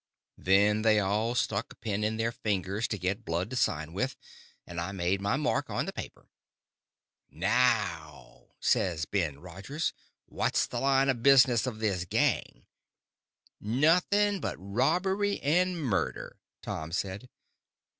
[0.39, 4.17] Then they all stuck a pin in their fingers to get blood to sign with,
[4.65, 6.25] and I made my mark on the paper.
[7.29, 9.93] "Now," says Ben Rogers,
[10.25, 12.65] "what's the line of business of this Gang?"
[13.59, 17.29] "Nothing only robbery and murder," Tom said.